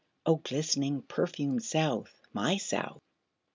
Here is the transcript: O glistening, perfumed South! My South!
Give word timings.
O 0.25 0.37
glistening, 0.37 1.03
perfumed 1.03 1.63
South! 1.63 2.09
My 2.33 2.57
South! 2.57 3.03